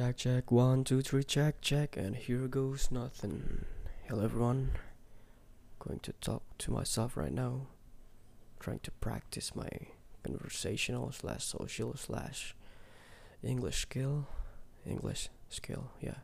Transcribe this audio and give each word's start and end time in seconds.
Check, 0.00 0.16
check, 0.16 0.50
one, 0.50 0.82
two, 0.82 1.02
three, 1.02 1.22
check, 1.22 1.60
check, 1.60 1.94
and 1.94 2.16
here 2.16 2.48
goes 2.48 2.90
nothing. 2.90 3.66
Hello, 4.08 4.24
everyone. 4.24 4.70
Going 5.78 5.98
to 5.98 6.14
talk 6.22 6.42
to 6.56 6.70
myself 6.70 7.18
right 7.18 7.30
now. 7.30 7.66
Trying 8.60 8.78
to 8.78 8.92
practice 8.92 9.54
my 9.54 9.68
conversational 10.22 11.12
slash 11.12 11.44
social 11.44 11.94
slash 11.98 12.56
English 13.42 13.82
skill. 13.82 14.26
English 14.86 15.28
skill, 15.50 15.90
yeah. 16.00 16.20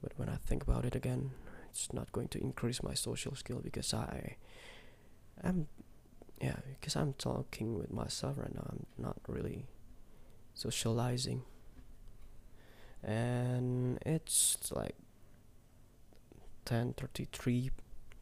But 0.00 0.12
when 0.16 0.28
I 0.28 0.36
think 0.36 0.62
about 0.62 0.84
it 0.84 0.94
again, 0.94 1.32
it's 1.70 1.92
not 1.92 2.12
going 2.12 2.28
to 2.28 2.40
increase 2.40 2.84
my 2.84 2.94
social 2.94 3.34
skill 3.34 3.58
because 3.64 3.92
I 3.92 4.36
am, 5.42 5.66
yeah, 6.40 6.60
because 6.78 6.94
I'm 6.94 7.14
talking 7.14 7.76
with 7.76 7.92
myself 7.92 8.38
right 8.38 8.54
now. 8.54 8.68
I'm 8.70 8.86
not 8.96 9.16
really 9.26 9.66
socializing 10.54 11.42
and 13.04 13.98
it's 14.06 14.72
like 14.72 14.96
10:33 16.66 17.70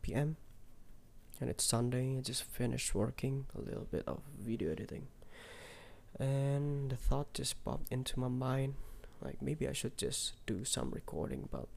p.m. 0.03 0.37
and 1.41 1.49
it's 1.49 1.65
Sunday. 1.65 2.19
I 2.19 2.21
just 2.21 2.43
finished 2.43 2.95
working 2.95 3.47
a 3.57 3.61
little 3.61 3.87
bit 3.91 4.03
of 4.07 4.21
video 4.39 4.73
editing, 4.73 5.07
and 6.19 6.91
the 6.91 6.97
thought 6.97 7.33
just 7.33 7.65
popped 7.65 7.93
into 7.93 8.19
my 8.19 8.29
mind, 8.29 8.75
like 9.21 9.41
maybe 9.41 9.69
I 9.69 9.73
should 9.73 9.97
just 9.97 10.35
do 10.47 10.65
some 10.65 10.91
recording 10.91 11.45
about 11.45 11.69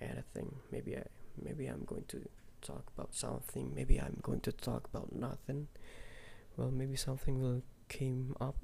anything. 0.00 0.56
Maybe 0.72 0.96
I 0.96 1.04
maybe 1.40 1.66
I'm 1.66 1.84
going 1.84 2.04
to 2.08 2.28
talk 2.62 2.90
about 2.96 3.14
something. 3.14 3.74
Maybe 3.74 4.00
I'm 4.00 4.18
going 4.22 4.40
to 4.40 4.52
talk 4.52 4.88
about 4.92 5.12
nothing. 5.14 5.68
Well, 6.56 6.70
maybe 6.70 6.96
something 6.96 7.40
will 7.40 7.62
came 7.88 8.36
up. 8.40 8.56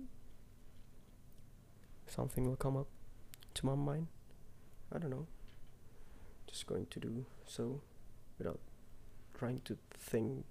Something 2.06 2.46
will 2.46 2.56
come 2.56 2.76
up 2.76 2.88
to 3.56 3.66
my 3.66 3.74
mind. 3.74 4.06
I 4.94 4.98
don't 4.98 5.10
know. 5.10 5.26
Just 6.46 6.66
going 6.66 6.86
to 6.90 7.00
do 7.00 7.26
so 7.46 7.80
without 8.38 8.60
trying 9.36 9.60
to 9.64 9.76
think 9.92 10.44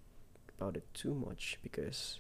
about 0.58 0.76
it 0.76 0.86
too 0.94 1.14
much 1.14 1.58
because 1.64 2.20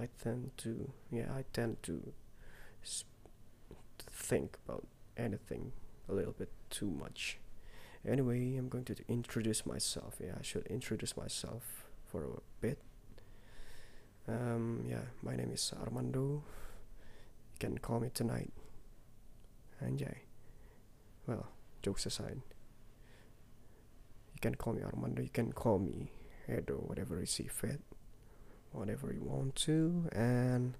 I 0.00 0.08
tend 0.22 0.52
to, 0.58 0.90
yeah, 1.10 1.32
I 1.36 1.44
tend 1.52 1.82
to 1.84 2.12
think 4.10 4.56
about 4.66 4.86
anything 5.16 5.72
a 6.08 6.14
little 6.14 6.32
bit 6.32 6.50
too 6.70 6.90
much. 6.90 7.38
Anyway, 8.06 8.56
I'm 8.56 8.68
going 8.68 8.84
to 8.84 8.96
introduce 9.08 9.66
myself. 9.66 10.16
Yeah, 10.20 10.34
I 10.38 10.42
should 10.42 10.66
introduce 10.66 11.16
myself 11.16 11.84
for 12.06 12.24
a 12.24 12.40
bit. 12.60 12.78
Um, 14.28 14.84
yeah, 14.88 15.06
my 15.22 15.36
name 15.36 15.50
is 15.52 15.72
Armando. 15.84 16.42
You 17.52 17.58
can 17.58 17.78
call 17.78 18.00
me 18.00 18.10
tonight. 18.12 18.52
Anjay. 19.82 20.16
Well, 21.26 21.48
jokes 21.82 22.06
aside. 22.06 22.40
You 24.34 24.40
can 24.40 24.54
call 24.54 24.72
me 24.74 24.82
Armando, 24.82 25.22
you 25.22 25.28
can 25.28 25.52
call 25.52 25.78
me 25.78 26.10
Edo, 26.48 26.74
whatever 26.74 27.20
you 27.20 27.26
see 27.26 27.48
fit. 27.48 27.80
Whatever 28.72 29.12
you 29.12 29.22
want 29.22 29.54
to, 29.66 30.08
and 30.12 30.78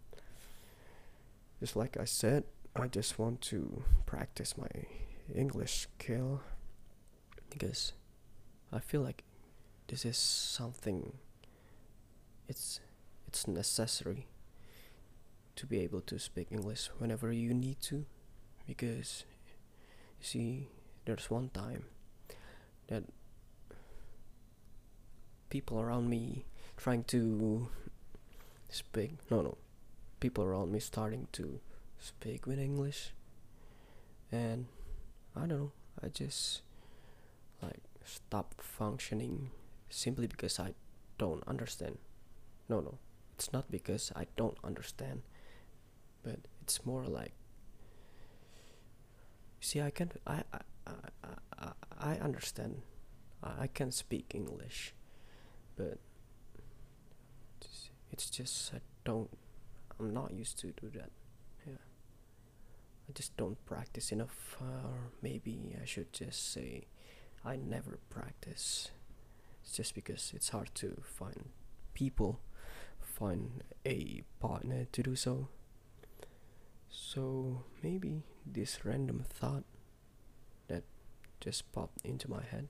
just 1.61 1.77
like 1.77 1.99
I 1.99 2.07
said, 2.07 2.45
I 2.75 2.89
just 2.89 3.19
want 3.19 3.43
to 3.43 3.85
practice 4.07 4.57
my 4.57 4.67
English 5.35 5.89
skill 6.01 6.41
because 7.51 7.93
I 8.73 8.79
feel 8.81 9.03
like 9.03 9.25
this 9.89 10.07
is 10.07 10.17
something 10.17 11.13
it's 12.49 12.81
it's 13.29 13.47
necessary 13.47 14.27
to 15.57 15.67
be 15.67 15.81
able 15.81 16.01
to 16.01 16.19
speak 16.19 16.49
English 16.51 16.89
whenever 16.99 17.31
you 17.31 17.53
need 17.53 17.81
to 17.83 18.07
because 18.67 19.25
you 20.21 20.27
see 20.27 20.69
there's 21.05 21.31
one 21.31 21.51
time 21.51 21.85
that 22.89 23.05
people 25.51 25.81
around 25.81 26.09
me 26.09 26.45
trying 26.77 27.05
to 27.05 27.69
speak 28.71 29.13
no 29.31 29.43
no 29.43 29.57
people 30.21 30.45
around 30.45 30.73
me 30.73 30.79
starting 30.81 31.27
to 31.33 31.61
speak 31.99 32.47
with 32.47 32.59
english. 32.59 33.13
And 34.31 34.67
i 35.37 35.41
don't 35.41 35.49
know 35.49 35.73
i 36.03 36.09
just 36.09 36.63
like 37.63 37.83
stop 38.05 38.55
functioning 38.61 39.51
simply 39.91 40.27
because 40.27 40.59
i 40.59 40.75
don't 41.19 41.43
understand. 41.47 41.99
No 42.69 42.81
no 42.81 42.99
it's 43.35 43.53
not 43.53 43.71
because 43.71 44.13
i 44.17 44.27
don't 44.37 44.57
understand 44.65 45.23
but 46.23 46.39
it's 46.63 46.87
more 46.87 47.05
like 47.05 47.33
see 49.63 49.81
i 49.81 49.91
can 49.91 50.11
i 50.27 50.43
i 50.53 50.61
i, 51.59 51.71
I, 51.99 52.15
understand. 52.17 52.83
I, 53.43 53.63
I 53.65 53.67
can 53.69 53.91
speak 53.93 54.33
english 54.35 54.95
but 55.77 55.99
it's- 57.61 57.91
it's 58.11 58.29
just 58.29 58.75
i 58.75 58.81
don't 59.05 59.31
i'm 59.99 60.13
not 60.13 60.33
used 60.33 60.59
to 60.59 60.67
do 60.73 60.91
that. 60.99 61.11
Yeah. 61.67 61.83
I 63.09 63.13
just 63.15 63.37
don't 63.37 63.65
practice 63.67 64.11
enough 64.13 64.57
or 64.61 65.13
maybe 65.23 65.77
i 65.81 65.85
should 65.85 66.13
just 66.13 66.53
say 66.53 66.87
i 67.45 67.57
never 67.57 67.99
practice. 68.11 68.91
It's 69.63 69.77
just 69.77 69.95
because 69.95 70.33
it's 70.35 70.49
hard 70.51 70.71
to 70.77 71.01
find 71.19 71.51
people 71.95 72.41
find 73.01 73.63
a 73.87 74.23
partner 74.41 74.87
to 74.93 75.03
do 75.03 75.15
so. 75.17 75.49
So 76.91 77.63
maybe 77.83 78.25
this 78.45 78.85
random 78.85 79.25
thought 79.29 79.65
that 80.69 80.85
just 81.41 81.71
popped 81.73 82.05
into 82.05 82.31
my 82.31 82.43
head 82.43 82.69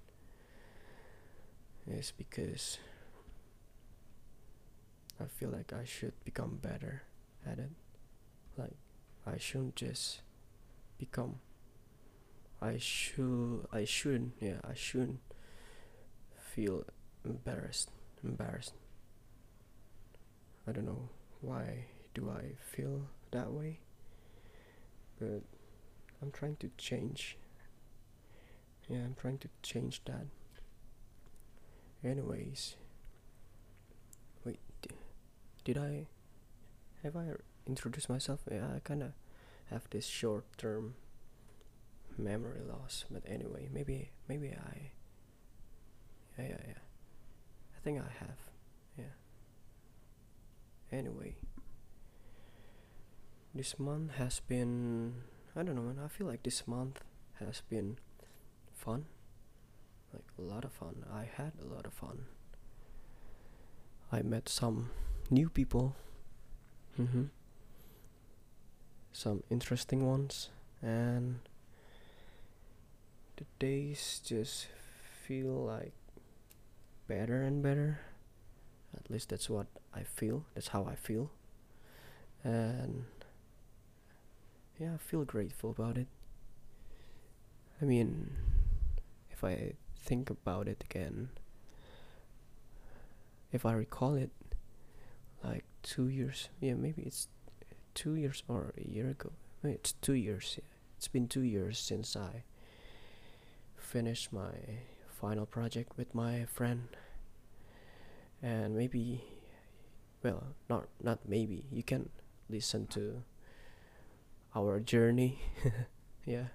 is 1.86 2.12
because 2.16 2.78
I 5.20 5.24
feel 5.26 5.50
like 5.50 5.72
I 5.72 5.84
should 5.84 6.12
become 6.24 6.58
better 6.62 7.02
at 7.46 7.58
it. 7.58 7.70
Like 8.56 8.76
I 9.26 9.38
shouldn't 9.38 9.76
just 9.76 10.22
become 10.98 11.40
I 12.60 12.78
should 12.78 13.66
I 13.72 13.84
shouldn't 13.84 14.34
yeah, 14.40 14.60
I 14.64 14.74
shouldn't 14.74 15.20
feel 16.36 16.84
embarrassed 17.24 17.90
embarrassed. 18.22 18.74
I 20.66 20.72
don't 20.72 20.86
know 20.86 21.08
why 21.40 21.86
do 22.14 22.30
I 22.30 22.54
feel 22.60 23.08
that 23.32 23.50
way 23.50 23.80
but 25.18 25.42
I'm 26.22 26.30
trying 26.30 26.56
to 26.56 26.70
change. 26.78 27.36
Yeah, 28.88 28.98
I'm 28.98 29.16
trying 29.20 29.38
to 29.38 29.48
change 29.62 30.02
that. 30.04 30.26
Anyways, 32.04 32.76
wait, 34.44 34.58
did 35.64 35.78
I 35.78 36.06
have 37.02 37.16
I 37.16 37.26
introduced 37.66 38.08
myself? 38.08 38.40
Yeah, 38.50 38.66
I 38.76 38.80
kind 38.80 39.02
of 39.02 39.12
have 39.70 39.88
this 39.90 40.06
short-term 40.06 40.94
memory 42.18 42.60
loss, 42.68 43.04
but 43.10 43.22
anyway, 43.26 43.68
maybe 43.72 44.10
maybe 44.28 44.48
I. 44.48 44.92
Yeah, 46.38 46.48
yeah, 46.48 46.62
yeah. 46.66 46.82
I 47.76 47.80
think 47.82 47.98
I 48.00 48.24
have. 48.24 48.38
Yeah. 48.96 49.14
Anyway 50.90 51.36
this 53.54 53.78
month 53.78 54.12
has 54.12 54.40
been 54.40 55.14
I 55.56 55.62
don't 55.62 55.76
know 55.76 55.82
man. 55.82 55.98
I 56.04 56.08
feel 56.08 56.26
like 56.26 56.42
this 56.42 56.66
month 56.66 57.00
has 57.38 57.62
been 57.68 57.98
fun. 58.74 59.06
Like 60.12 60.24
a 60.38 60.42
lot 60.42 60.64
of 60.64 60.72
fun. 60.72 61.04
I 61.12 61.28
had 61.36 61.52
a 61.62 61.74
lot 61.74 61.86
of 61.86 61.92
fun. 61.92 62.26
I 64.10 64.22
met 64.22 64.48
some 64.48 64.90
new 65.30 65.48
people. 65.48 65.96
Hmm 66.96 67.24
some 69.12 69.42
interesting 69.50 70.06
ones. 70.06 70.48
And 70.80 71.40
the 73.36 73.44
days 73.58 74.20
just 74.24 74.66
feel 75.26 75.64
like 75.64 75.92
better 77.06 77.42
and 77.42 77.62
better. 77.62 78.00
At 78.96 79.10
least 79.10 79.28
that's 79.28 79.48
what 79.48 79.66
I 79.94 80.02
feel. 80.02 80.44
That's 80.54 80.68
how 80.68 80.84
I 80.84 80.96
feel. 80.96 81.30
And 82.42 83.04
yeah, 84.82 84.94
I 84.94 84.96
feel 84.96 85.24
grateful 85.24 85.70
about 85.70 85.96
it. 85.96 86.08
I 87.80 87.84
mean, 87.84 88.32
if 89.30 89.44
I 89.44 89.74
think 89.96 90.28
about 90.28 90.66
it 90.66 90.82
again, 90.90 91.28
if 93.52 93.64
I 93.64 93.74
recall 93.74 94.14
it, 94.16 94.30
like 95.44 95.64
two 95.84 96.08
years, 96.08 96.48
yeah, 96.60 96.74
maybe 96.74 97.02
it's 97.02 97.28
two 97.94 98.14
years 98.14 98.42
or 98.48 98.74
a 98.76 98.88
year 98.88 99.08
ago. 99.08 99.30
Maybe 99.62 99.76
it's 99.76 99.92
two 99.92 100.14
years. 100.14 100.58
Yeah. 100.58 100.64
It's 100.96 101.08
been 101.08 101.28
two 101.28 101.42
years 101.42 101.78
since 101.78 102.16
I 102.16 102.42
finished 103.76 104.32
my 104.32 104.54
final 105.20 105.46
project 105.46 105.96
with 105.96 106.12
my 106.12 106.44
friend, 106.46 106.88
and 108.42 108.74
maybe, 108.74 109.22
well, 110.24 110.42
not 110.68 110.88
not 111.00 111.20
maybe 111.28 111.66
you 111.70 111.84
can 111.84 112.08
listen 112.48 112.86
to 112.88 113.22
our 114.54 114.80
journey. 114.80 115.40
yeah, 116.24 116.46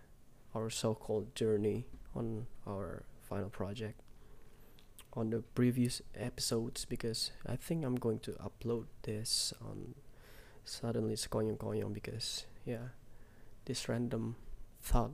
our 0.56 0.70
so-called 0.70 1.36
journey 1.36 1.86
on 2.16 2.48
our 2.68 3.04
final 3.22 3.50
project 3.50 4.02
on 5.14 5.32
the 5.32 5.42
previous 5.56 6.02
episodes 6.16 6.86
because 6.86 7.32
I 7.46 7.56
think 7.56 7.84
I'm 7.84 7.96
going 7.96 8.20
to 8.20 8.32
upload 8.34 8.86
this 9.02 9.54
on 9.60 9.96
suddenly 10.64 11.16
Sekonyong 11.16 11.58
Konyong 11.58 11.94
because 11.94 12.46
yeah 12.66 12.94
this 13.66 13.90
random 13.90 14.36
thought 14.82 15.12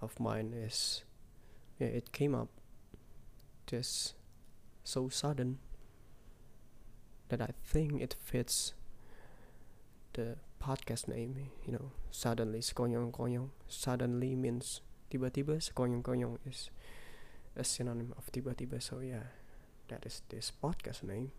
of 0.00 0.18
mine 0.18 0.52
is 0.52 1.04
yeah 1.78 1.86
it 1.86 2.12
came 2.12 2.34
up 2.34 2.48
just 3.66 4.14
so 4.84 5.08
sudden 5.08 5.58
that 7.28 7.40
I 7.40 7.50
think 7.64 8.00
it 8.00 8.14
fits 8.18 8.74
the 10.14 10.36
podcast 10.60 11.08
name 11.08 11.50
you 11.64 11.72
know 11.72 11.92
suddenly 12.10 12.58
sekonyong 12.58 13.12
konyong 13.12 13.50
suddenly 13.68 14.34
means 14.34 14.80
tiba-tiba 15.10 15.62
sekonyong 15.62 16.02
konyong 16.02 16.38
is 16.44 16.70
a 17.56 17.64
synonym 17.64 18.12
of 18.18 18.28
tiba-tiba. 18.30 18.80
So 18.80 19.00
yeah 19.00 19.32
that 19.88 20.04
is 20.04 20.22
this 20.28 20.52
podcast 20.52 21.02
name. 21.02 21.32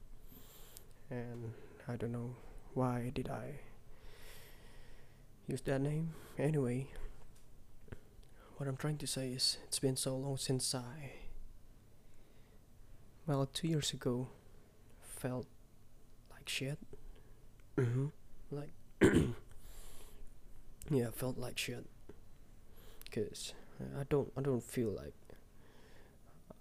And 1.10 1.54
I 1.88 1.96
don't 1.96 2.12
know 2.12 2.36
why 2.74 3.12
did 3.14 3.30
I 3.30 3.62
use 5.48 5.62
that 5.68 5.81
name. 5.81 6.14
Anyway 6.38 6.88
what 8.58 8.68
I'm 8.68 8.78
trying 8.78 8.98
to 8.98 9.08
say 9.08 9.30
is 9.30 9.58
it's 9.68 9.80
been 9.80 9.96
so 9.96 10.18
long 10.18 10.38
since 10.38 10.74
I 10.74 11.30
well 13.28 13.46
two 13.46 13.68
years 13.68 13.94
ago 13.94 14.30
felt 15.04 15.46
like 16.31 16.50
shit. 16.50 16.80
Mm-hmm. 17.78 18.10
like 18.50 18.74
yeah 20.89 21.07
I 21.07 21.11
felt 21.11 21.38
like 21.38 21.57
shit. 21.57 21.85
Because 23.05 23.53
I 23.99 24.03
don't 24.09 24.31
I 24.38 24.41
don't 24.41 24.63
feel 24.63 24.89
like 24.89 25.13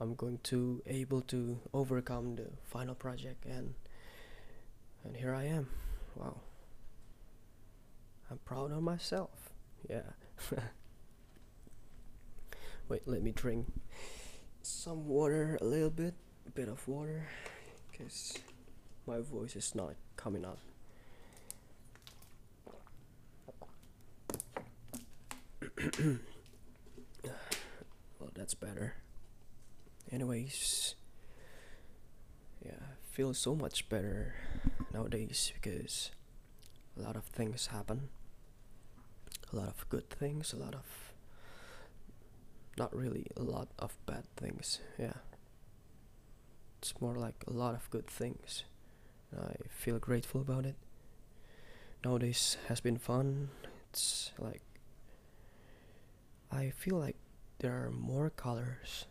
I'm 0.01 0.15
going 0.15 0.39
to 0.45 0.83
able 0.87 1.23
to 1.23 1.59
overcome 1.73 2.37
the 2.37 2.49
final 2.65 2.95
project 2.95 3.47
and 3.47 3.75
and 5.05 5.17
here 5.17 5.35
I 5.35 5.45
am. 5.45 5.69
Wow. 6.15 6.41
I'm 8.31 8.39
proud 8.39 8.73
of 8.73 8.83
myself. 8.83 9.51
Yeah. 9.89 10.13
Wait 12.89 13.03
let 13.07 13.23
me 13.23 13.33
drink 13.33 13.67
some 14.63 15.07
water 15.07 15.59
a 15.61 15.65
little 15.65 15.91
bit 15.91 16.15
a 16.47 16.51
bit 16.51 16.69
of 16.69 16.87
water 16.89 17.29
because 17.91 18.39
my 19.07 19.21
voice 19.21 19.57
is 19.57 19.75
not 19.75 19.95
coming 20.17 20.45
out 20.45 20.59
well 27.25 28.31
that's 28.35 28.55
better. 28.55 28.95
Anyways 30.13 30.95
yeah 32.65 32.73
I 32.81 33.15
feel 33.17 33.33
so 33.35 33.55
much 33.55 33.89
better 33.89 34.35
nowadays 34.93 35.53
because 35.55 36.11
a 36.99 37.03
lot 37.03 37.17
of 37.17 37.25
things 37.25 37.69
happen. 37.69 38.09
A 39.53 39.57
lot 39.57 39.69
of 39.69 39.89
good 39.89 40.11
things 40.11 40.53
a 40.53 40.57
lot 40.57 40.75
of 40.75 41.13
not 42.79 42.95
really 42.95 43.27
a 43.37 43.43
lot 43.43 43.69
of 43.79 43.97
bad 44.07 44.25
things 44.37 44.81
yeah. 44.99 45.15
It's 46.79 46.93
more 47.01 47.15
like 47.17 47.43
a 47.47 47.53
lot 47.53 47.75
of 47.75 47.91
good 47.91 48.07
things. 48.07 48.65
I 49.37 49.55
feel 49.71 49.99
grateful 49.99 50.41
about 50.41 50.67
it. 50.67 50.77
Nowadays 52.05 52.57
has 52.69 52.81
been 52.81 52.99
fun. 52.99 53.49
It's 53.91 54.33
like 54.39 54.63
i 56.57 56.71
feel 56.71 56.99
like 56.99 57.17
there 57.59 57.73
are 57.73 57.91
more 57.91 58.31
colors 58.31 59.07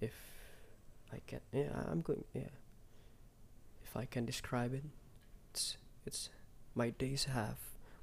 if 0.00 0.14
I 1.12 1.18
can 1.26 1.40
yeah 1.52 1.84
I'm 1.90 2.02
going 2.02 2.24
yeah. 2.34 2.54
If 3.84 3.96
I 3.96 4.04
can 4.04 4.24
describe 4.26 4.74
it 4.74 4.84
it's 5.50 5.76
it's 6.04 6.30
my 6.74 6.90
days 6.90 7.24
have 7.24 7.56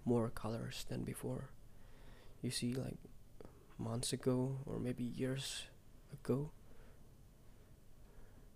more 0.05 0.29
colors 0.29 0.85
than 0.89 1.03
before. 1.03 1.49
You 2.41 2.51
see 2.51 2.73
like 2.73 2.97
months 3.77 4.13
ago 4.13 4.57
or 4.65 4.79
maybe 4.79 5.03
years 5.03 5.63
ago 6.11 6.51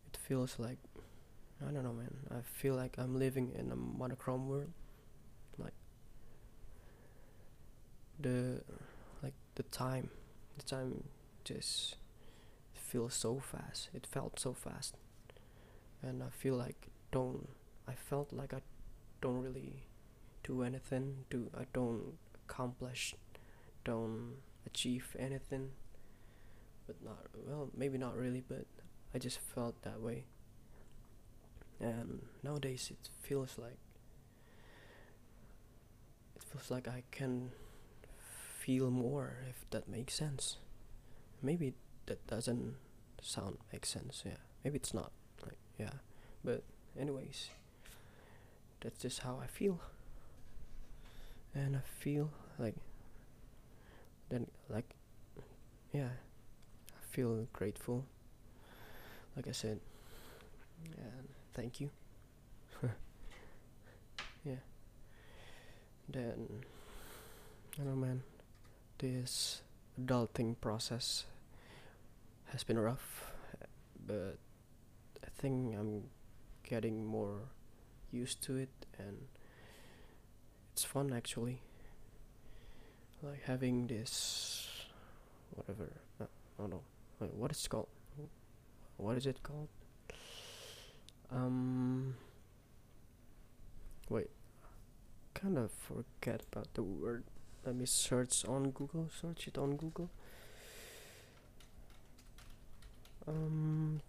it 0.07 0.17
feels 0.17 0.59
like 0.59 0.79
I 1.61 1.71
don't 1.71 1.83
know 1.83 1.93
man. 1.93 2.15
I 2.31 2.41
feel 2.41 2.75
like 2.75 2.95
I'm 2.97 3.17
living 3.17 3.51
in 3.57 3.71
a 3.71 3.75
monochrome 3.75 4.47
world 4.47 4.71
like 5.57 5.73
the 8.19 8.61
the 9.57 9.63
time 9.63 10.11
the 10.57 10.63
time 10.63 11.03
just 11.43 11.97
feels 12.73 13.15
so 13.15 13.39
fast. 13.39 13.89
It 13.93 14.05
felt 14.05 14.39
so 14.39 14.53
fast, 14.53 14.95
and 16.01 16.21
I 16.21 16.29
feel 16.29 16.55
like 16.55 16.89
don't. 17.11 17.49
I 17.87 17.93
felt 17.93 18.31
like 18.31 18.53
I 18.53 18.61
don't 19.19 19.41
really 19.41 19.87
do 20.43 20.61
anything. 20.61 21.25
Do 21.31 21.49
I 21.57 21.65
don't 21.73 22.17
accomplish, 22.45 23.15
don't 23.83 24.35
achieve 24.67 25.15
anything. 25.17 25.71
But 26.85 27.03
not 27.03 27.25
well, 27.47 27.69
maybe 27.75 27.97
not 27.97 28.15
really, 28.15 28.43
but 28.47 28.65
I 29.13 29.17
just 29.17 29.39
felt 29.39 29.81
that 29.81 29.99
way. 29.99 30.25
And 31.79 32.21
nowadays 32.43 32.91
it 32.91 33.09
feels 33.23 33.57
like 33.57 33.79
it 36.35 36.43
feels 36.43 36.69
like 36.69 36.87
I 36.87 37.01
can 37.09 37.51
feel 38.67 38.91
more 38.91 39.37
if 39.49 39.63
that 39.69 39.87
makes 39.87 40.13
sense. 40.13 40.57
Maybe 41.41 41.73
that 42.07 42.27
doesn't 42.27 42.75
sound 43.21 43.59
make 43.71 43.85
sense 43.85 44.23
yeah. 44.25 44.41
Maybe 44.61 44.75
it's 44.75 44.93
not 44.93 45.13
like 45.41 45.57
yeah. 45.79 45.95
But 46.43 46.63
anyways 46.99 47.49
that's 48.81 49.01
just 49.01 49.19
how 49.19 49.39
i 49.41 49.47
feel. 49.47 49.79
And 51.55 51.77
i 51.77 51.79
feel 52.03 52.29
like 52.59 52.75
then 54.27 54.47
like 54.69 54.95
yeah 55.93 56.09
i 56.91 57.01
feel 57.09 57.47
grateful. 57.53 58.03
Like 59.37 59.47
i 59.47 59.53
said 59.53 59.79
and 60.83 61.29
thank 61.53 61.79
you. 61.79 61.89
Yeah. 64.45 64.63
Then 66.09 66.47
i 67.73 67.83
don't 67.83 67.87
know 67.87 67.95
man 67.95 68.23
this 68.99 69.61
adulting 69.99 70.59
process 70.59 71.25
has 72.45 72.63
been 72.63 72.79
rough, 72.79 73.31
but 74.05 74.37
I 75.23 75.27
think 75.37 75.75
I'm 75.77 76.03
getting 76.63 77.05
more 77.05 77.49
used 78.11 78.41
to 78.43 78.57
it 78.57 78.69
and 78.97 79.27
it's 80.73 80.83
fun 80.83 81.13
actually. 81.13 81.61
Like 83.21 83.43
having 83.43 83.87
this 83.87 84.67
whatever 85.55 85.89
I 86.21 86.25
don't 86.57 86.69
know 86.69 86.81
wait, 87.19 87.33
what 87.33 87.51
is 87.51 87.63
it 87.65 87.69
called? 87.69 87.87
What 88.97 89.17
is 89.17 89.25
it 89.25 89.41
called? 89.43 89.69
Um 91.31 92.15
wait 94.09 94.29
kind 95.33 95.57
of 95.57 95.71
forget 95.71 96.41
about 96.51 96.73
the 96.73 96.81
word 96.81 97.23
let 97.67 97.75
me 97.75 97.85
search 97.85 98.45
on 98.47 98.71
google 98.71 99.09
search 99.11 99.49
it 99.49 99.57
on 99.57 99.75
google. 99.75 100.09
Um, 103.27 103.99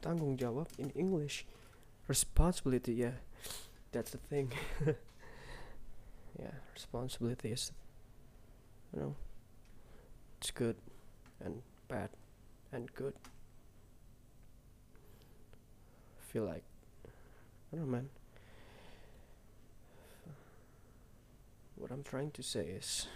tanggung 0.00 0.38
jawab 0.38 0.70
in 0.78 0.94
English. 0.94 1.42
Responsibility 2.06 2.94
yeah. 2.94 3.18
That's 3.90 4.14
the 4.14 4.18
thing. 4.30 4.54
Yeah 6.38 6.54
responsibility 6.74 7.54
is 7.54 7.70
you 8.92 8.98
know 8.98 9.14
it's 10.38 10.50
good 10.50 10.74
and 11.38 11.62
bad 11.86 12.10
and 12.72 12.92
good. 12.94 13.14
I 16.18 16.22
feel 16.26 16.44
like 16.44 16.64
I 17.72 17.76
don't 17.76 17.86
know 17.86 17.92
man 17.92 18.08
what 21.84 21.92
I'm 21.92 22.02
trying 22.02 22.30
to 22.30 22.42
say 22.42 22.62
is 22.62 23.08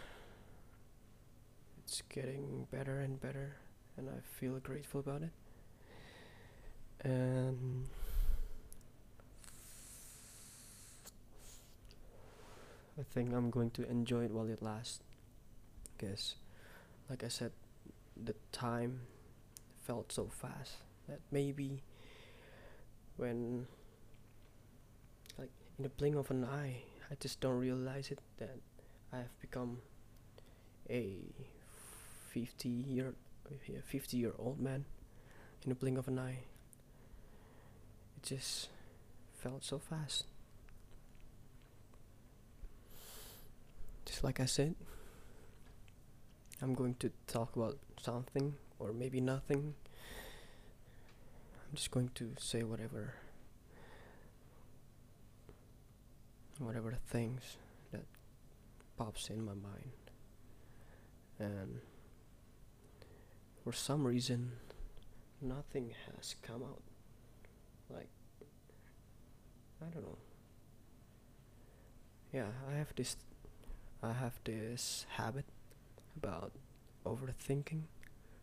it's 1.82 2.02
getting 2.10 2.66
better 2.70 3.00
and 3.00 3.18
better 3.18 3.56
and 3.96 4.10
I 4.10 4.20
feel 4.38 4.58
grateful 4.58 5.00
about 5.00 5.22
it. 5.22 5.30
And 7.02 7.86
I 12.98 13.04
think 13.14 13.32
I'm 13.32 13.48
going 13.48 13.70
to 13.70 13.88
enjoy 13.88 14.26
it 14.26 14.32
while 14.32 14.50
it 14.50 14.60
lasts. 14.60 15.00
Because, 15.96 16.34
like 17.08 17.24
I 17.24 17.28
said, 17.28 17.52
the 18.22 18.34
time 18.52 19.00
felt 19.80 20.12
so 20.12 20.28
fast 20.30 20.74
that 21.08 21.20
maybe 21.32 21.82
when, 23.16 23.66
like, 25.38 25.52
in 25.78 25.84
the 25.84 25.88
blink 25.88 26.16
of 26.16 26.30
an 26.30 26.44
eye, 26.44 26.82
I 27.10 27.14
just 27.20 27.40
don't 27.40 27.58
realize 27.58 28.10
it 28.10 28.18
that 28.38 28.56
I 29.12 29.18
have 29.18 29.40
become 29.40 29.78
a 30.90 31.16
50 32.30 32.68
year 32.68 33.14
yeah, 33.66 33.78
50 33.84 34.16
year 34.16 34.32
old 34.38 34.60
man 34.60 34.84
in 35.64 35.72
a 35.72 35.74
blink 35.74 35.98
of 35.98 36.08
an 36.08 36.18
eye. 36.18 36.40
It 38.16 38.22
just 38.22 38.68
felt 39.34 39.64
so 39.64 39.78
fast. 39.78 40.24
Just 44.04 44.22
like 44.22 44.40
I 44.40 44.46
said, 44.46 44.74
I'm 46.60 46.74
going 46.74 46.94
to 46.96 47.10
talk 47.26 47.56
about 47.56 47.78
something 48.02 48.54
or 48.78 48.92
maybe 48.92 49.20
nothing. 49.20 49.74
I'm 51.70 51.76
just 51.76 51.90
going 51.90 52.10
to 52.16 52.32
say 52.38 52.62
whatever 52.62 53.14
whatever 56.58 56.96
things 57.06 57.56
that 57.92 58.04
pops 58.96 59.30
in 59.30 59.44
my 59.44 59.54
mind. 59.54 59.92
And 61.38 61.80
for 63.62 63.72
some 63.72 64.06
reason 64.06 64.52
nothing 65.40 65.94
has 66.06 66.34
come 66.42 66.62
out. 66.62 66.82
Like 67.90 68.08
I 69.80 69.86
don't 69.86 70.02
know. 70.02 70.18
Yeah, 72.32 72.48
I 72.70 72.76
have 72.76 72.94
this 72.94 73.16
I 74.02 74.12
have 74.12 74.38
this 74.44 75.06
habit 75.10 75.46
about 76.16 76.52
overthinking. 77.04 77.82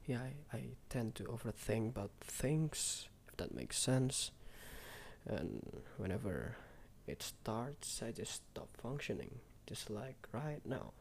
Yeah, 0.05 0.19
I, 0.53 0.57
I 0.57 0.61
tend 0.89 1.15
to 1.15 1.23
overthink 1.23 1.89
about 1.89 2.11
things, 2.21 3.07
if 3.27 3.37
that 3.37 3.53
makes 3.55 3.77
sense. 3.77 4.31
And 5.25 5.81
whenever 5.97 6.57
it 7.07 7.21
starts, 7.23 8.01
I 8.01 8.11
just 8.11 8.43
stop 8.51 8.69
functioning, 8.81 9.39
just 9.67 9.89
like 9.89 10.27
right 10.31 10.61
now. 10.65 10.93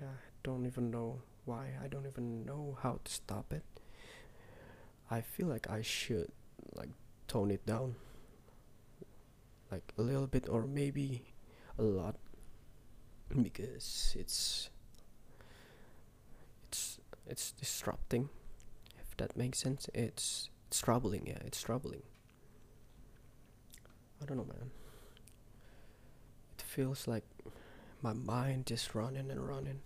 I 0.00 0.06
don't 0.42 0.66
even 0.66 0.90
know 0.90 1.20
why, 1.44 1.72
I 1.82 1.88
don't 1.88 2.06
even 2.06 2.44
know 2.44 2.78
how 2.82 3.00
to 3.04 3.12
stop 3.12 3.52
it. 3.52 3.64
I 5.10 5.20
feel 5.20 5.46
like 5.46 5.68
I 5.68 5.82
should, 5.82 6.30
like, 6.74 6.90
tone 7.28 7.50
it 7.50 7.66
down. 7.66 7.96
Like 9.70 9.92
a 9.98 10.02
little 10.02 10.26
bit, 10.26 10.48
or 10.48 10.66
maybe 10.66 11.22
a 11.78 11.82
lot 11.82 12.16
because 13.42 14.16
it's 14.18 14.70
it's 16.68 17.00
it's 17.26 17.52
disrupting 17.52 18.28
if 18.98 19.16
that 19.16 19.36
makes 19.36 19.58
sense 19.58 19.88
it's 19.94 20.50
it's 20.68 20.80
troubling 20.80 21.26
yeah 21.26 21.38
it's 21.44 21.62
troubling 21.62 22.02
i 24.22 24.24
don't 24.26 24.36
know 24.36 24.44
man 24.44 24.70
it 26.58 26.62
feels 26.62 27.06
like 27.08 27.24
my 28.02 28.12
mind 28.12 28.66
just 28.66 28.94
running 28.94 29.30
and 29.30 29.46
running 29.46 29.80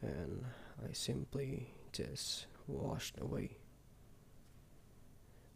and 0.00 0.44
i 0.88 0.92
simply 0.92 1.68
just 1.92 2.46
washed 2.66 3.18
away 3.20 3.56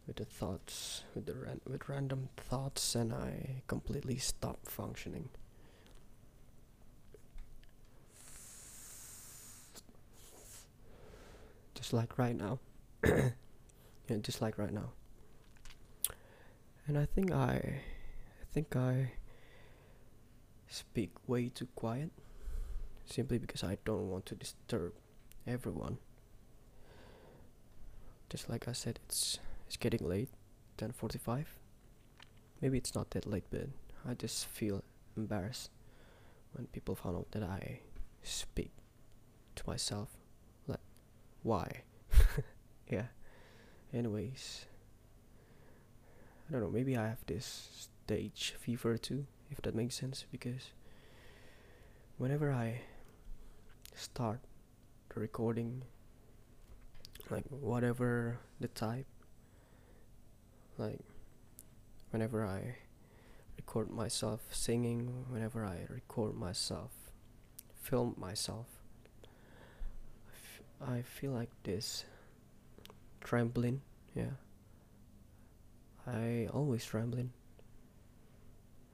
with 0.05 0.17
the 0.17 0.25
thoughts 0.25 1.03
with 1.15 1.25
the 1.25 1.33
ran- 1.33 1.61
with 1.67 1.89
random 1.89 2.29
thoughts 2.37 2.95
and 2.95 3.13
i 3.13 3.61
completely 3.67 4.17
stopped 4.17 4.69
functioning 4.69 5.29
just 11.87 11.93
like 11.93 12.17
right 12.17 12.35
now. 12.35 12.59
yeah, 13.05 13.29
just 14.21 14.41
like 14.41 14.57
right 14.57 14.73
now. 14.73 14.89
And 16.87 16.97
I 16.97 17.05
think 17.05 17.31
I, 17.31 17.81
I 18.41 18.45
think 18.53 18.75
I 18.75 19.11
speak 20.67 21.11
way 21.27 21.49
too 21.49 21.67
quiet, 21.75 22.11
simply 23.05 23.37
because 23.37 23.63
I 23.63 23.77
don't 23.85 24.09
want 24.09 24.25
to 24.27 24.35
disturb 24.35 24.93
everyone. 25.45 25.97
Just 28.29 28.49
like 28.49 28.67
I 28.67 28.73
said, 28.73 28.99
it's 29.05 29.39
it's 29.67 29.77
getting 29.77 30.07
late, 30.07 30.29
10:45. 30.77 31.45
Maybe 32.61 32.77
it's 32.77 32.95
not 32.95 33.11
that 33.11 33.25
late, 33.25 33.45
but 33.51 33.67
I 34.07 34.13
just 34.13 34.47
feel 34.47 34.83
embarrassed 35.15 35.71
when 36.53 36.67
people 36.67 36.95
found 36.95 37.17
out 37.17 37.31
that 37.31 37.43
I 37.43 37.81
speak 38.23 38.71
to 39.55 39.63
myself 39.67 40.09
Like, 40.67 40.79
why 41.43 41.83
yeah 42.89 43.07
anyways 43.93 44.65
i 46.47 46.51
don't 46.51 46.61
know 46.61 46.69
maybe 46.69 46.95
i 46.95 47.07
have 47.07 47.25
this 47.27 47.89
stage 48.05 48.53
fever 48.59 48.97
too 48.97 49.25
if 49.51 49.61
that 49.61 49.75
makes 49.75 49.95
sense 49.95 50.25
because 50.31 50.71
whenever 52.17 52.51
i 52.51 52.81
start 53.95 54.39
the 55.13 55.19
recording 55.19 55.83
like 57.29 57.45
whatever 57.49 58.39
the 58.59 58.67
type 58.69 59.07
like 60.77 60.99
whenever 62.11 62.45
i 62.45 62.75
record 63.57 63.89
myself 63.89 64.41
singing 64.51 65.25
whenever 65.29 65.65
i 65.65 65.79
record 65.89 66.35
myself 66.35 66.91
film 67.75 68.15
myself 68.17 68.67
I 70.85 71.01
feel 71.01 71.31
like 71.31 71.49
this 71.63 72.05
trembling, 73.21 73.81
yeah. 74.15 74.37
I 76.07 76.47
always 76.53 76.85
trembling. 76.85 77.31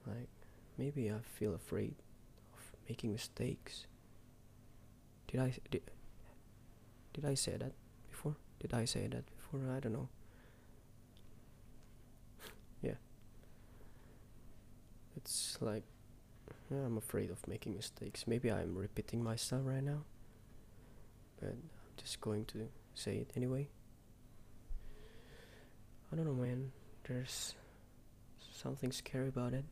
Like 0.06 0.28
maybe 0.76 1.10
I 1.10 1.20
feel 1.38 1.54
afraid 1.54 1.94
of 2.54 2.72
making 2.88 3.12
mistakes. 3.12 3.86
Did 5.28 5.40
I 5.40 5.52
did, 5.70 5.82
did 7.12 7.24
I 7.24 7.34
say 7.34 7.56
that 7.56 7.72
before? 8.10 8.36
Did 8.60 8.74
I 8.74 8.84
say 8.84 9.06
that 9.06 9.24
before? 9.36 9.60
I 9.74 9.80
don't 9.80 9.92
know. 9.92 10.08
yeah. 12.82 12.98
It's 15.16 15.56
like 15.60 15.84
I'm 16.70 16.98
afraid 16.98 17.30
of 17.30 17.46
making 17.46 17.76
mistakes. 17.76 18.26
Maybe 18.26 18.50
I'm 18.50 18.76
repeating 18.76 19.22
myself 19.22 19.62
right 19.64 19.82
now. 19.82 20.02
But 21.40 21.50
I'm 21.50 21.62
just 21.96 22.20
going 22.20 22.44
to 22.46 22.68
say 22.94 23.16
it 23.18 23.30
anyway. 23.36 23.68
I 26.12 26.16
don't 26.16 26.26
know, 26.26 26.34
man. 26.34 26.72
There's 27.06 27.54
something 28.52 28.92
scary 28.92 29.28
about 29.28 29.52
it. 29.52 29.64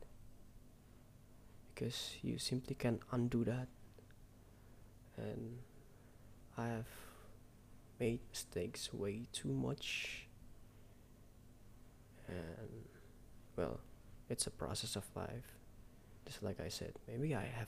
Because 1.73 2.15
you 2.21 2.37
simply 2.37 2.75
can't 2.75 3.01
undo 3.11 3.43
that. 3.45 3.67
And 5.17 5.57
I 6.57 6.67
have 6.67 6.87
made 7.99 8.19
mistakes 8.29 8.93
way 8.93 9.23
too 9.31 9.49
much. 9.49 10.27
And, 12.27 12.85
well, 13.55 13.79
it's 14.29 14.47
a 14.47 14.51
process 14.51 14.95
of 14.95 15.05
life. 15.15 15.57
Just 16.25 16.43
like 16.43 16.59
I 16.59 16.69
said, 16.69 16.93
maybe 17.07 17.35
I 17.35 17.45
have, 17.45 17.67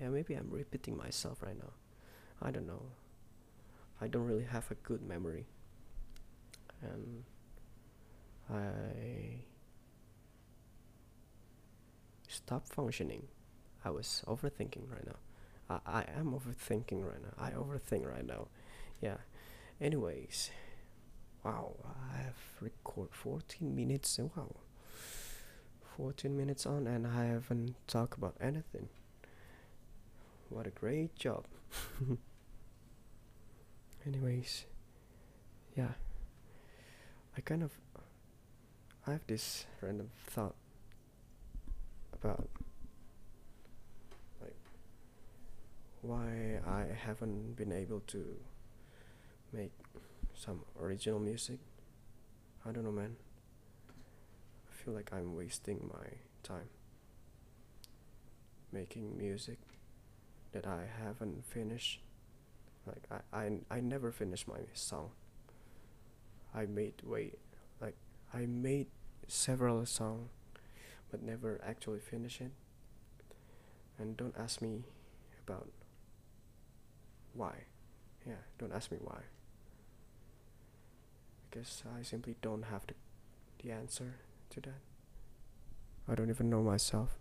yeah, 0.00 0.08
maybe 0.08 0.34
I'm 0.34 0.50
repeating 0.50 0.96
myself 0.96 1.42
right 1.42 1.58
now. 1.58 1.72
I 2.42 2.50
don't 2.50 2.66
know. 2.66 2.82
I 4.00 4.08
don't 4.08 4.26
really 4.26 4.44
have 4.44 4.70
a 4.70 4.74
good 4.74 5.02
memory. 5.02 5.46
And 6.82 7.24
I 8.52 9.44
stopped 12.28 12.68
functioning. 12.68 13.28
I 13.84 13.90
was 13.90 14.22
overthinking 14.26 14.90
right 14.90 15.06
now. 15.06 15.16
I, 15.86 16.00
I 16.00 16.04
am 16.18 16.32
overthinking 16.32 17.04
right 17.04 17.22
now. 17.22 17.34
I 17.38 17.50
overthink 17.50 18.06
right 18.06 18.26
now. 18.26 18.48
Yeah. 19.00 19.16
Anyways, 19.80 20.50
wow, 21.44 21.74
I 22.12 22.18
have 22.18 22.36
record 22.60 23.10
14 23.12 23.74
minutes. 23.74 24.18
Wow. 24.36 24.56
14 25.96 26.36
minutes 26.36 26.66
on 26.66 26.86
and 26.86 27.06
I 27.06 27.24
haven't 27.26 27.74
talked 27.86 28.18
about 28.18 28.36
anything. 28.40 28.88
What 30.50 30.66
a 30.66 30.70
great 30.70 31.16
job. 31.16 31.46
anyways 34.06 34.66
yeah 35.76 35.92
i 37.36 37.40
kind 37.40 37.62
of 37.62 37.72
i 39.06 39.12
have 39.12 39.26
this 39.26 39.66
random 39.80 40.10
thought 40.26 40.54
about 42.12 42.48
like 44.40 44.56
why 46.02 46.60
i 46.66 46.86
haven't 46.94 47.56
been 47.56 47.72
able 47.72 48.00
to 48.00 48.36
make 49.52 49.72
some 50.34 50.60
original 50.80 51.18
music. 51.18 51.58
I 52.66 52.72
don't 52.72 52.84
know 52.84 52.92
man. 52.92 53.16
I 53.88 54.84
feel 54.84 54.94
like 54.94 55.10
i'm 55.12 55.34
wasting 55.34 55.90
my 55.92 56.08
time 56.42 56.68
making 58.72 59.16
music 59.16 59.58
that 60.52 60.66
i 60.66 60.84
haven't 61.02 61.44
finished. 61.46 62.00
Like 62.86 63.02
I, 63.10 63.36
I, 63.36 63.50
I 63.70 63.80
never 63.80 64.12
finished 64.12 64.46
my 64.46 64.60
song. 64.74 65.10
I 66.54 66.66
made 66.66 66.94
way 67.02 67.32
like 67.80 67.96
I 68.32 68.46
made 68.46 68.86
several 69.28 69.84
songs 69.86 70.30
but 71.10 71.22
never 71.22 71.60
actually 71.66 72.00
finish 72.00 72.40
it. 72.40 72.52
and 73.98 74.16
don't 74.16 74.34
ask 74.38 74.60
me 74.60 74.84
about 75.46 75.68
why. 77.34 77.64
Yeah, 78.26 78.42
don't 78.58 78.72
ask 78.72 78.90
me 78.90 78.98
why. 79.00 79.20
Because 81.50 81.82
I 81.98 82.02
simply 82.02 82.36
don't 82.42 82.64
have 82.64 82.86
the, 82.86 82.94
the 83.62 83.72
answer 83.72 84.16
to 84.50 84.60
that. 84.60 84.80
I 86.08 86.14
don't 86.14 86.30
even 86.30 86.50
know 86.50 86.62
myself. 86.62 87.18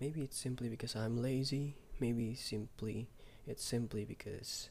Maybe 0.00 0.22
it's 0.22 0.36
simply 0.36 0.68
because 0.68 0.96
I'm 0.96 1.16
lazy. 1.16 1.76
Maybe 2.00 2.34
simply 2.34 3.08
it's 3.46 3.64
simply 3.64 4.04
because 4.04 4.70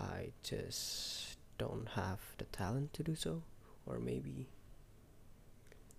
I 0.00 0.32
just 0.42 1.36
don't 1.58 1.88
have 1.94 2.20
the 2.38 2.44
talent 2.44 2.92
to 2.94 3.02
do 3.02 3.14
so, 3.14 3.42
or 3.86 3.98
maybe 3.98 4.48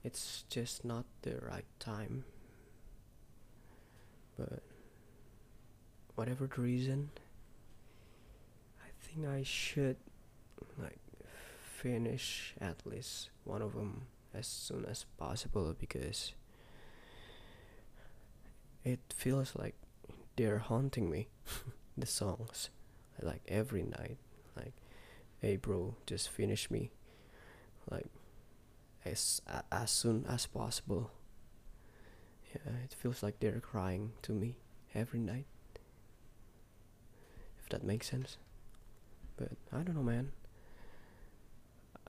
it's 0.04 0.44
just 0.50 0.86
not 0.86 1.06
the 1.24 1.38
right 1.42 1.66
time. 1.80 2.26
But 4.38 4.62
whatever 6.16 6.48
the 6.48 6.62
reason, 6.62 7.10
I 8.82 8.90
think 9.02 9.28
I 9.28 9.44
should 9.44 9.98
like 10.82 11.00
finish 11.64 12.54
at 12.60 12.86
least 12.86 13.30
one 13.44 13.62
of 13.62 13.74
them 13.74 14.04
as 14.34 14.48
soon 14.48 14.86
as 14.86 15.06
possible 15.18 15.76
because 15.80 16.34
it 18.84 19.00
feels 19.14 19.56
like 19.56 19.76
they're 20.36 20.60
haunting 20.60 21.10
me 21.10 21.28
the 21.98 22.06
songs 22.06 22.70
like 23.22 23.42
every 23.48 23.84
night 23.84 24.18
like 24.56 24.74
hey 25.42 25.56
bro 25.56 25.96
just 26.06 26.30
finish 26.30 26.70
me 26.70 26.92
like 27.92 28.08
as 29.06 29.42
as 29.72 29.92
soon 29.92 30.26
as 30.28 30.46
possible. 30.46 31.12
Yeah 32.54 32.72
it 32.84 32.94
feels 32.94 33.22
like 33.24 33.40
they're 33.40 33.60
crying 33.60 34.14
to 34.24 34.32
me 34.34 34.56
every 34.94 35.20
night. 35.20 35.46
If 37.62 37.70
that 37.70 37.84
makes 37.84 38.10
sense. 38.10 38.38
But 39.38 39.52
i 39.72 39.78
don't 39.78 39.96
know 39.96 40.04
man. 40.04 40.32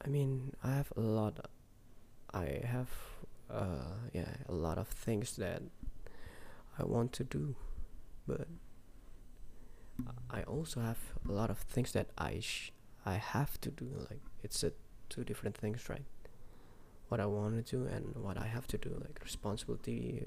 I 0.04 0.08
mean 0.08 0.52
i 0.62 0.70
have 0.70 0.92
a 0.96 1.00
lot 1.00 1.50
i 2.32 2.60
have 2.64 2.90
uh 3.50 3.94
yeah 4.12 4.36
a 4.48 4.52
lot 4.52 4.78
of 4.78 4.88
things 4.88 5.36
that 5.36 5.62
i 6.78 6.84
want 6.84 7.12
to 7.14 7.24
do. 7.24 7.54
But 8.26 8.48
I 10.30 10.42
also 10.42 10.80
have 10.80 10.98
a 11.28 11.32
lot 11.32 11.50
of 11.50 11.58
things 11.58 11.92
that 11.92 12.08
I 12.18 12.40
sh- 12.40 12.72
I 13.04 13.14
have 13.14 13.60
to 13.62 13.70
do. 13.70 13.86
Like 14.10 14.20
it's 14.42 14.62
a 14.62 14.72
two 15.08 15.24
different 15.24 15.56
things, 15.56 15.88
right? 15.88 16.04
What 17.08 17.20
I 17.20 17.26
want 17.26 17.64
to 17.64 17.76
do 17.76 17.86
and 17.86 18.14
what 18.16 18.38
I 18.38 18.46
have 18.46 18.66
to 18.68 18.78
do. 18.78 18.90
Like 19.00 19.20
responsibility 19.22 20.26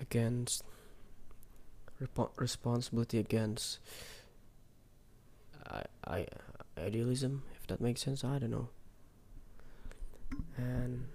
against 0.00 0.62
responsibility 2.36 3.18
against 3.18 3.78
I, 5.66 5.82
I 6.06 6.26
idealism, 6.78 7.42
if 7.60 7.66
that 7.68 7.80
makes 7.80 8.02
sense. 8.02 8.24
I 8.24 8.38
don't 8.38 8.50
know. 8.50 8.68
And 10.56 11.06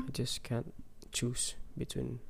I 0.00 0.10
just 0.12 0.42
can't 0.42 0.72
choose 1.12 1.54
between 1.76 2.20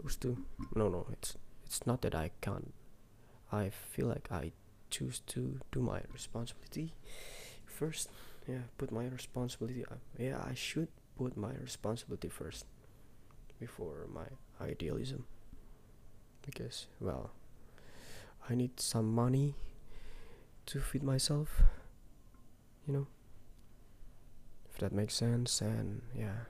those 0.00 0.16
two. 0.16 0.44
No, 0.74 0.88
no, 0.88 1.06
it's 1.12 1.36
it's 1.64 1.86
not 1.86 2.02
that 2.02 2.14
I 2.14 2.30
can't 2.40 2.72
I 3.50 3.70
feel 3.70 4.06
like 4.06 4.28
I 4.30 4.52
choose 4.90 5.20
to 5.28 5.60
do 5.72 5.80
my 5.80 6.00
responsibility 6.12 6.94
first. 7.66 8.10
Yeah, 8.48 8.64
put 8.78 8.90
my 8.90 9.06
responsibility. 9.06 9.84
Uh, 9.90 9.96
yeah, 10.18 10.42
I 10.42 10.54
should 10.54 10.88
put 11.18 11.36
my 11.36 11.52
responsibility 11.60 12.28
first 12.28 12.64
before 13.60 14.06
my 14.12 14.26
idealism. 14.60 15.26
Because, 16.44 16.86
well, 17.00 17.32
I 18.48 18.54
need 18.54 18.80
some 18.80 19.12
money 19.14 19.54
to 20.66 20.80
feed 20.80 21.02
myself. 21.02 21.62
You 22.86 22.94
know? 22.94 23.06
If 24.70 24.78
that 24.78 24.92
makes 24.92 25.14
sense, 25.14 25.60
and 25.60 26.02
yeah. 26.16 26.48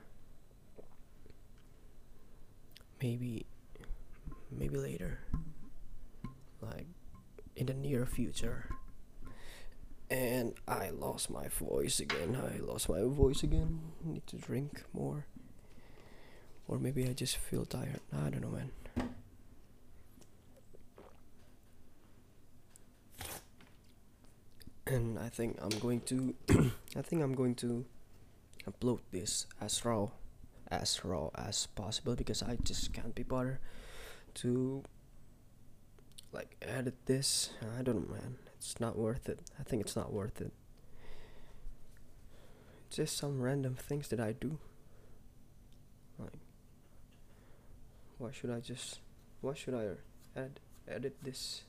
Maybe, 3.01 3.45
maybe 4.51 4.75
later 4.77 5.19
like 6.61 6.87
in 7.55 7.65
the 7.67 7.73
near 7.73 8.05
future. 8.05 8.69
And 10.09 10.53
I 10.67 10.89
lost 10.89 11.29
my 11.29 11.47
voice 11.49 11.99
again. 11.99 12.35
I 12.35 12.59
lost 12.59 12.89
my 12.89 13.01
voice 13.03 13.43
again. 13.43 13.79
Need 14.03 14.25
to 14.27 14.37
drink 14.37 14.83
more. 14.91 15.25
Or 16.67 16.79
maybe 16.79 17.07
I 17.07 17.13
just 17.13 17.37
feel 17.37 17.65
tired. 17.65 18.01
I 18.11 18.29
don't 18.29 18.41
know, 18.41 18.49
man. 18.49 18.71
And 24.87 25.19
I 25.19 25.29
think 25.29 25.59
I'm 25.61 25.77
going 25.79 26.01
to 26.01 26.33
I 26.97 27.01
think 27.03 27.21
I'm 27.21 27.35
going 27.35 27.53
to 27.55 27.85
upload 28.67 29.01
this 29.11 29.45
as 29.61 29.85
raw 29.85 30.09
as 30.71 31.03
raw 31.05 31.29
as 31.35 31.67
possible 31.67 32.15
because 32.15 32.41
I 32.41 32.57
just 32.63 32.91
can't 32.93 33.13
be 33.13 33.21
bothered 33.23 33.59
to 34.35 34.83
like 36.31 36.55
edit 36.61 36.95
this. 37.05 37.51
I 37.77 37.83
don't 37.83 38.09
know, 38.09 38.15
man. 38.15 38.48
It's 38.59 38.79
not 38.79 38.97
worth 38.97 39.29
it. 39.29 39.39
I 39.59 39.63
think 39.63 39.81
it's 39.81 39.95
not 39.95 40.11
worth 40.13 40.41
it. 40.41 40.51
It's 42.87 42.97
just 42.97 43.17
some 43.17 43.41
random 43.41 43.75
things 43.75 44.09
that 44.09 44.19
I 44.19 44.33
do. 44.33 44.57
Like, 46.19 46.33
why 48.17 48.31
should 48.31 48.51
I 48.51 48.59
just? 48.59 48.99
Why 49.41 49.53
should 49.53 49.73
I 49.73 49.87
add 50.39 50.59
edit 50.87 51.15
this? 51.23 51.63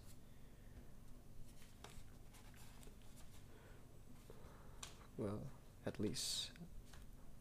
Well, 5.16 5.40
at 5.86 6.00
least 6.00 6.50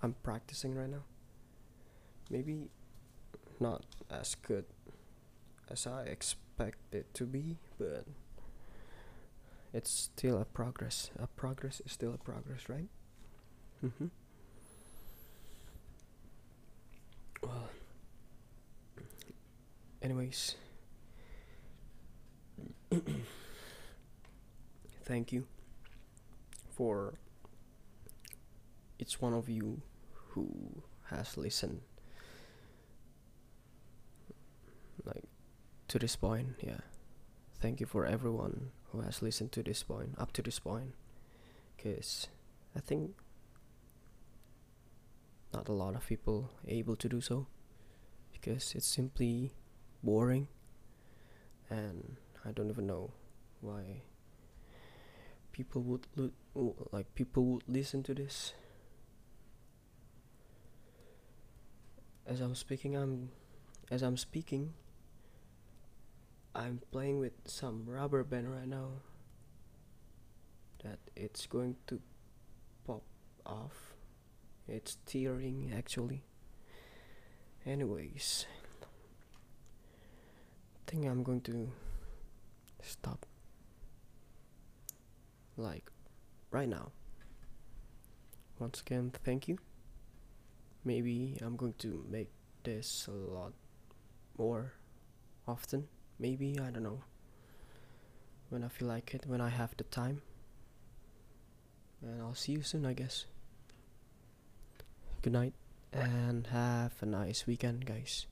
I'm 0.03 0.15
practicing 0.21 0.75
right 0.75 0.89
now. 0.89 1.03
Maybe 2.29 2.69
not 3.59 3.83
as 4.11 4.35
good 4.35 4.65
as 5.69 5.87
I 5.87 6.03
expect 6.03 6.43
expect 6.59 6.93
it 6.93 7.13
to 7.13 7.23
be, 7.23 7.57
but 7.77 8.05
it's 9.73 9.89
still 9.91 10.41
a 10.41 10.45
progress. 10.45 11.11
A 11.19 11.27
progress 11.27 11.81
is 11.85 11.91
still 11.91 12.13
a 12.13 12.17
progress, 12.17 12.69
right? 12.69 12.89
Mm-hmm. 13.85 14.07
Well, 17.41 17.69
anyways, 20.01 20.55
thank 25.05 25.31
you 25.31 25.45
for 26.69 27.13
each 28.97 29.21
one 29.21 29.33
of 29.33 29.47
you 29.47 29.81
who 30.13 30.83
has 31.05 31.37
listened 31.37 31.81
like 35.05 35.23
to 35.87 35.99
this 35.99 36.15
point, 36.15 36.55
yeah. 36.61 36.79
Thank 37.61 37.79
you 37.79 37.85
for 37.85 38.05
everyone 38.05 38.71
who 38.91 39.01
has 39.01 39.21
listened 39.21 39.51
to 39.53 39.63
this 39.63 39.83
point, 39.83 40.15
up 40.17 40.31
to 40.33 40.41
this 40.41 40.59
point. 40.59 40.93
Because 41.75 42.27
I 42.75 42.79
think 42.79 43.15
not 45.53 45.69
a 45.69 45.73
lot 45.73 45.95
of 45.95 46.05
people 46.07 46.51
able 46.67 46.95
to 46.95 47.09
do 47.09 47.21
so. 47.21 47.47
Because 48.31 48.73
it's 48.75 48.87
simply 48.87 49.51
boring. 50.03 50.47
And 51.69 52.17
I 52.45 52.51
don't 52.51 52.69
even 52.69 52.87
know 52.87 53.11
why 53.61 54.01
people 55.51 55.81
would 55.81 56.07
lo- 56.15 56.87
like 56.91 57.13
people 57.15 57.43
would 57.45 57.63
listen 57.67 58.01
to 58.01 58.13
this 58.13 58.53
as 62.25 62.39
i'm 62.39 62.55
speaking 62.55 62.95
i'm 62.95 63.29
as 63.91 64.01
i'm 64.01 64.15
speaking 64.15 64.73
I'm 66.55 66.81
playing 66.91 67.19
with 67.19 67.33
some 67.45 67.85
rubber 67.85 68.23
band 68.23 68.51
right 68.51 68.67
now 68.67 68.89
that 70.83 70.99
it's 71.15 71.45
going 71.45 71.75
to 71.87 72.01
pop 72.85 73.03
off. 73.45 73.93
It's 74.67 74.97
tearing 75.05 75.71
actually. 75.75 76.23
Anyways, 77.65 78.45
I 78.81 78.85
think 80.91 81.05
I'm 81.05 81.23
going 81.23 81.41
to 81.41 81.71
stop 82.81 83.25
like 85.57 85.91
right 86.51 86.69
now. 86.69 86.91
Once 88.57 88.81
again, 88.81 89.11
thank 89.23 89.47
you. 89.47 89.57
Maybe 90.83 91.37
I'm 91.41 91.55
going 91.55 91.75
to 91.79 92.03
make 92.09 92.31
this 92.63 93.07
a 93.07 93.11
lot 93.11 93.53
more 94.37 94.73
often 95.47 95.87
maybe 96.19 96.59
I 96.59 96.69
don't 96.69 96.83
know 96.83 97.01
when 98.49 98.63
I 98.63 98.67
feel 98.67 98.87
like 98.87 99.13
it 99.13 99.25
when 99.25 99.41
I 99.41 99.49
have 99.49 99.75
the 99.77 99.83
time. 99.85 100.21
And 102.01 102.21
I'll 102.21 102.35
see 102.35 102.53
you 102.53 102.61
soon 102.61 102.85
I 102.85 102.93
guess. 102.93 103.25
Good 105.21 105.33
night 105.33 105.53
and 105.91 106.47
have 106.47 106.93
a 107.01 107.05
nice 107.05 107.47
weekend 107.47 107.85
guys 107.85 108.27